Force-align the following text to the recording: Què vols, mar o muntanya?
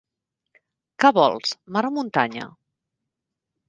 Què 1.05 1.13
vols, 1.19 1.53
mar 1.77 1.87
o 1.93 1.95
muntanya? 2.01 2.51